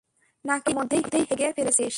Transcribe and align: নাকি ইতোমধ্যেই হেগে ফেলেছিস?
নাকি 0.45 0.69
ইতোমধ্যেই 0.69 1.23
হেগে 1.29 1.47
ফেলেছিস? 1.57 1.89